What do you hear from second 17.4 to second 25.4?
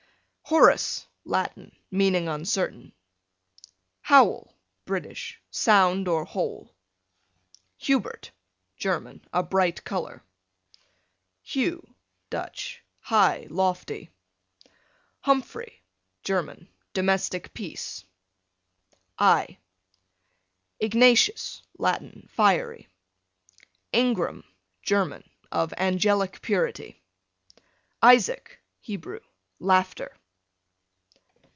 peace. I Ignatius, Latin, fiery. Ingram, German,